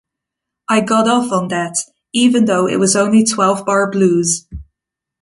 I 0.67 0.81
got 0.81 1.07
off 1.07 1.31
on 1.31 1.49
that, 1.49 1.75
even 2.11 2.45
though 2.45 2.65
it 2.65 2.77
was 2.79 2.95
only 2.95 3.23
twelve-bar 3.23 3.91
blues. 3.91 4.47